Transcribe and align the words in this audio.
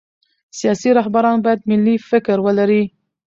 سیاسي 0.59 0.89
رهبران 0.99 1.37
باید 1.45 1.61
ملي 1.69 1.95
فکر 2.09 2.37
ولري 2.45 2.83